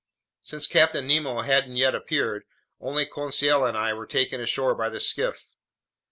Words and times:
Since 0.41 0.65
Captain 0.65 1.05
Nemo 1.05 1.41
hadn't 1.43 1.75
yet 1.75 1.93
appeared, 1.93 2.45
only 2.79 3.05
Conseil 3.05 3.63
and 3.63 3.77
I 3.77 3.93
were 3.93 4.07
taken 4.07 4.41
ashore 4.41 4.73
by 4.73 4.89
the 4.89 4.99
skiff. 4.99 5.45